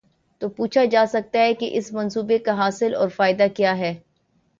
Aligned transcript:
تو 0.41 0.49
پوچھا 0.49 0.85
جا 0.85 1.05
سکتا 1.07 1.39
ہے 1.39 1.53
کہ 1.53 1.69
اس 1.73 1.91
منصوبے 1.93 2.37
کاحاصل 2.39 2.95
اور 2.95 3.09
فائدہ 3.09 3.47
کیا 3.55 3.77
ہے؟ 3.77 3.93